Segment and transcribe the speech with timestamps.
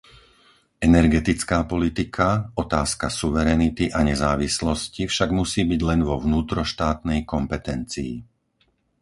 [0.81, 8.13] Energetická politika, otázka suverenity a nezávislosti však musí byť len vo vnútroštátnej kompetencii.